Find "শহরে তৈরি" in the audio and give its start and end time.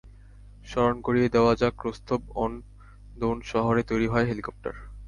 3.51-4.07